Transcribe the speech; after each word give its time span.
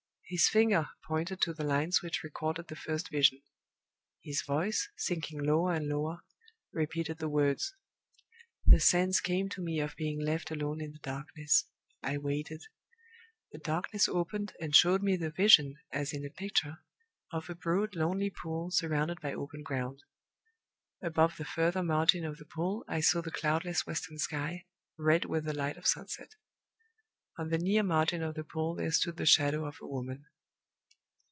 His 0.33 0.47
finger 0.47 0.87
pointed 1.05 1.41
to 1.41 1.53
the 1.53 1.65
lines 1.65 2.01
which 2.01 2.23
recorded 2.23 2.69
the 2.69 2.75
first 2.77 3.09
Vision; 3.11 3.41
his 4.23 4.41
voice, 4.43 4.87
sinking 4.95 5.43
lower 5.43 5.73
and 5.73 5.87
lower, 5.89 6.21
repeated 6.71 7.17
the 7.17 7.27
words: 7.27 7.75
"The 8.65 8.79
sense 8.79 9.19
came 9.19 9.49
to 9.49 9.61
me 9.61 9.81
of 9.81 9.97
being 9.97 10.21
left 10.21 10.49
alone 10.49 10.79
in 10.79 10.93
the 10.93 10.99
darkness. 10.99 11.65
"I 12.01 12.17
waited. 12.17 12.61
"The 13.51 13.57
darkness 13.57 14.07
opened, 14.07 14.53
and 14.61 14.73
showed 14.73 15.03
me 15.03 15.17
the 15.17 15.31
vision 15.31 15.75
as 15.91 16.13
in 16.13 16.23
a 16.25 16.29
picture 16.29 16.77
of 17.33 17.49
a 17.49 17.53
broad, 17.53 17.93
lonely 17.93 18.29
pool, 18.29 18.71
surrounded 18.71 19.19
by 19.19 19.33
open 19.33 19.63
ground. 19.63 20.01
Above 21.03 21.35
the 21.35 21.43
further 21.43 21.83
margin 21.83 22.23
of 22.23 22.37
the 22.37 22.45
pool 22.45 22.85
I 22.87 23.01
saw 23.01 23.19
the 23.21 23.31
cloudless 23.31 23.85
western 23.85 24.17
sky, 24.17 24.63
red 24.97 25.25
with 25.25 25.43
the 25.43 25.53
light 25.53 25.75
of 25.75 25.85
sunset. 25.85 26.37
"On 27.39 27.47
the 27.49 27.57
near 27.57 27.81
margin 27.81 28.21
of 28.21 28.35
the 28.35 28.43
pool 28.43 28.75
there 28.75 28.91
stood 28.91 29.15
the 29.15 29.25
Shadow 29.25 29.65
of 29.65 29.77
a 29.81 29.87
Woman." 29.87 30.25